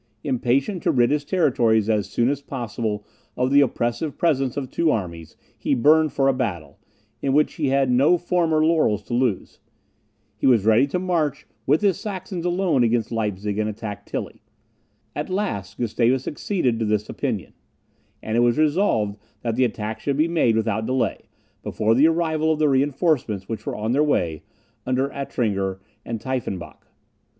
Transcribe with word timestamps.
Impatient 0.23 0.81
to 0.81 0.89
rid 0.91 1.11
his 1.11 1.23
territories 1.23 1.87
as 1.87 2.09
soon 2.09 2.27
as 2.29 2.41
possible 2.41 3.05
of 3.37 3.51
the 3.51 3.61
oppressive 3.61 4.17
presence 4.17 4.57
of 4.57 4.67
two 4.71 4.89
armies, 4.89 5.35
he 5.55 5.75
burned 5.75 6.11
for 6.11 6.27
a 6.27 6.33
battle, 6.33 6.79
in 7.21 7.33
which 7.33 7.53
he 7.53 7.67
had 7.67 7.91
no 7.91 8.17
former 8.17 8.65
laurels 8.65 9.03
to 9.03 9.13
lose. 9.13 9.59
He 10.35 10.47
was 10.47 10.65
ready 10.65 10.87
to 10.87 10.97
march 10.97 11.45
with 11.67 11.81
his 11.81 11.99
Saxons 11.99 12.45
alone 12.45 12.83
against 12.83 13.11
Leipzig, 13.11 13.59
and 13.59 13.69
attack 13.69 14.07
Tilly. 14.07 14.41
At 15.15 15.29
last 15.29 15.77
Gustavus 15.77 16.27
acceded 16.27 16.79
to 16.79 16.87
his 16.87 17.07
opinion; 17.07 17.53
and 18.23 18.35
it 18.35 18.39
was 18.39 18.57
resolved 18.57 19.17
that 19.41 19.55
the 19.55 19.65
attack 19.65 19.99
should 19.99 20.17
be 20.17 20.27
made 20.27 20.55
without 20.55 20.87
delay, 20.87 21.29
before 21.61 21.93
the 21.93 22.07
arrival 22.07 22.51
of 22.53 22.57
the 22.57 22.69
reinforcements, 22.69 23.47
which 23.47 23.67
were 23.67 23.75
on 23.75 23.91
their 23.91 24.03
way, 24.03 24.41
under 24.83 25.09
Altringer 25.13 25.79
and 26.03 26.19
Tiefenbach. 26.19 26.87